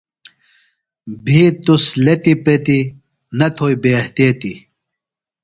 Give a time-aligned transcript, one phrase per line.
[1.23, 2.83] بِھیت تُس لیتیۡ پیتیۡ،
[3.37, 4.57] نہ تھوئیۡ بے احتیطیۡ